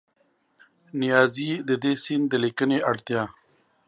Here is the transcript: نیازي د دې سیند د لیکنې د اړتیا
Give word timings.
نیازي 0.99 1.51
د 1.67 1.69
دې 1.83 1.93
سیند 2.03 2.25
د 2.29 2.33
لیکنې 2.43 2.77
د 2.81 2.85
اړتیا 2.91 3.21